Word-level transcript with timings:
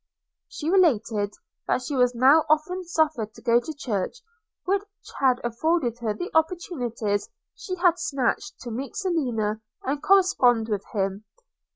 –She 0.49 0.67
related, 0.67 1.35
that 1.67 1.83
she 1.83 1.95
was 1.95 2.15
now 2.15 2.43
often 2.49 2.83
suffered 2.85 3.35
to 3.35 3.41
go 3.43 3.59
to 3.59 3.71
church, 3.71 4.23
which 4.65 4.81
had 5.19 5.39
afforded 5.43 5.99
her 5.99 6.11
the 6.15 6.31
opportunities 6.35 7.29
she 7.55 7.75
had 7.75 7.99
snatched 7.99 8.59
to 8.61 8.71
meet 8.71 8.95
Selina 8.95 9.61
and 9.83 10.01
correspond 10.01 10.69
with 10.69 10.83
him. 10.93 11.25